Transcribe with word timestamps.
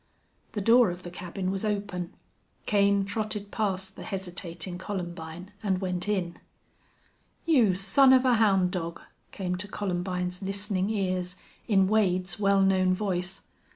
The 0.53 0.61
door 0.61 0.89
of 0.89 1.03
the 1.03 1.11
cabin 1.11 1.51
was 1.51 1.63
open. 1.63 2.11
Kane 2.65 3.05
trotted 3.05 3.51
past 3.51 3.95
the 3.95 4.01
hesitating 4.01 4.79
Columbine 4.79 5.51
and 5.61 5.79
went 5.79 6.09
in. 6.09 6.39
"You 7.45 7.75
son 7.75 8.11
of 8.11 8.25
a 8.25 8.33
hound 8.37 8.71
dog!" 8.71 9.01
came 9.31 9.57
to 9.57 9.67
Columbine's 9.67 10.41
listening 10.41 10.89
ears 10.89 11.35
in 11.67 11.87
Wade's 11.87 12.39
well 12.39 12.63
known 12.63 12.95
voice. 12.95 13.43